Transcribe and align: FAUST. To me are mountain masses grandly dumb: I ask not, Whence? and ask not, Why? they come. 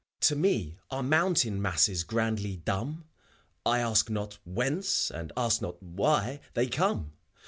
FAUST. 0.19 0.29
To 0.29 0.35
me 0.35 0.79
are 0.89 1.03
mountain 1.03 1.61
masses 1.61 2.03
grandly 2.03 2.57
dumb: 2.57 3.03
I 3.67 3.81
ask 3.81 4.09
not, 4.09 4.39
Whence? 4.45 5.11
and 5.11 5.31
ask 5.37 5.61
not, 5.61 5.83
Why? 5.83 6.39
they 6.55 6.65
come. 6.65 7.13